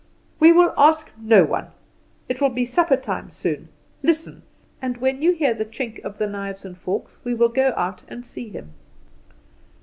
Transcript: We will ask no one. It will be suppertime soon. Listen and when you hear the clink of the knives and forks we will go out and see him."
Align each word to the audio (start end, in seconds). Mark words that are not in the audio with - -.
We 0.39 0.51
will 0.51 0.73
ask 0.79 1.11
no 1.15 1.43
one. 1.43 1.67
It 2.27 2.41
will 2.41 2.49
be 2.49 2.65
suppertime 2.65 3.29
soon. 3.29 3.69
Listen 4.01 4.41
and 4.81 4.97
when 4.97 5.21
you 5.21 5.31
hear 5.33 5.53
the 5.53 5.63
clink 5.63 5.99
of 6.03 6.17
the 6.17 6.25
knives 6.25 6.65
and 6.65 6.75
forks 6.75 7.19
we 7.23 7.35
will 7.35 7.49
go 7.49 7.71
out 7.77 8.01
and 8.07 8.25
see 8.25 8.49
him." 8.49 8.73